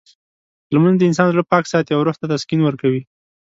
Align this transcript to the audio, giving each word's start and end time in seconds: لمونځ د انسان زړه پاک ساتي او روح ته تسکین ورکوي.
لمونځ 0.73 0.95
د 0.97 1.01
انسان 1.09 1.27
زړه 1.33 1.43
پاک 1.51 1.63
ساتي 1.73 1.91
او 1.93 2.01
روح 2.05 2.15
ته 2.19 2.25
تسکین 2.33 2.59
ورکوي. 2.63 3.01